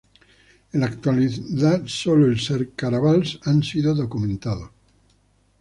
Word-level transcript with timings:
En 0.73 0.79
la 0.79 0.87
actualidad, 0.87 1.83
sólo 1.85 2.25
el 2.25 2.39
Ser-Caravals 2.39 3.39
han 3.45 3.61
sido 3.61 3.93
documentados. 3.93 4.71